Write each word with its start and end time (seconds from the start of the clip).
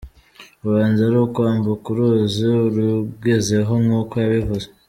Ubanza 0.65 1.01
ari 1.07 1.17
ukwambuka 1.25 1.85
uruzi 1.91 2.43
arugezeho 2.65 3.73
nk’uko 3.83 4.13
yabivuze. 4.23 4.67